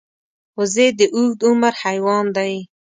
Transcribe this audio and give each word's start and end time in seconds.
وزې 0.57 0.87
د 0.99 1.01
اوږد 1.15 1.39
عمر 1.49 1.73
حیوان 1.83 2.25
دی 2.37 2.53